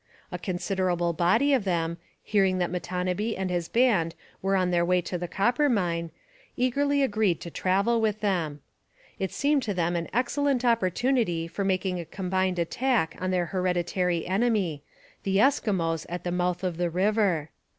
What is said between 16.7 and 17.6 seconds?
the river.